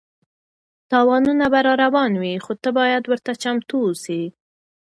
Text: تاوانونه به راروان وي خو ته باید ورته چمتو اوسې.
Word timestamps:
تاوانونه 0.91 1.45
به 1.51 1.59
راروان 1.67 2.11
وي 2.21 2.33
خو 2.45 2.51
ته 2.63 2.69
باید 2.77 3.03
ورته 3.07 3.31
چمتو 3.41 3.75
اوسې. 3.85 4.21